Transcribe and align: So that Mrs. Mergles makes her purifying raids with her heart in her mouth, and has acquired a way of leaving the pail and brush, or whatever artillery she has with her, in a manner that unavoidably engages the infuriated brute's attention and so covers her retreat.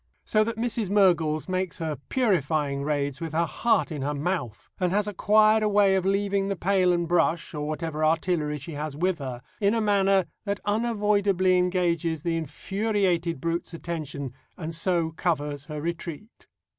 So 0.25 0.43
that 0.45 0.57
Mrs. 0.57 0.89
Mergles 0.89 1.47
makes 1.47 1.77
her 1.77 1.95
purifying 2.09 2.81
raids 2.81 3.21
with 3.21 3.33
her 3.33 3.45
heart 3.45 3.91
in 3.91 4.01
her 4.01 4.15
mouth, 4.15 4.67
and 4.79 4.91
has 4.91 5.05
acquired 5.05 5.61
a 5.61 5.69
way 5.69 5.93
of 5.93 6.05
leaving 6.07 6.47
the 6.47 6.55
pail 6.55 6.91
and 6.91 7.07
brush, 7.07 7.53
or 7.53 7.67
whatever 7.67 8.03
artillery 8.03 8.57
she 8.57 8.71
has 8.71 8.95
with 8.95 9.19
her, 9.19 9.43
in 9.59 9.75
a 9.75 9.79
manner 9.79 10.25
that 10.43 10.59
unavoidably 10.65 11.55
engages 11.55 12.23
the 12.23 12.35
infuriated 12.35 13.39
brute's 13.39 13.75
attention 13.75 14.33
and 14.57 14.73
so 14.73 15.11
covers 15.11 15.65
her 15.65 15.79
retreat. 15.79 16.47